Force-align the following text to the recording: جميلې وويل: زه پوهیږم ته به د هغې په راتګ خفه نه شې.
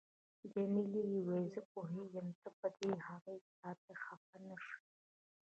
جميلې 0.51 1.01
وويل: 1.07 1.45
زه 1.53 1.61
پوهیږم 1.71 2.27
ته 2.41 2.49
به 2.57 2.67
د 2.75 2.77
هغې 3.07 3.35
په 3.45 3.51
راتګ 3.63 3.97
خفه 4.05 4.37
نه 4.47 4.55
شې. 4.65 4.77